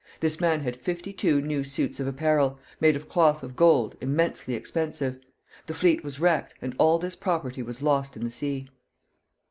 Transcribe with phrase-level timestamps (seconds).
[0.19, 4.55] This man had fifty two new suits of apparel, made of cloth of gold, immensely
[4.55, 5.19] expensive.
[5.67, 8.67] The fleet was wrecked, and all this property was lost in the sea.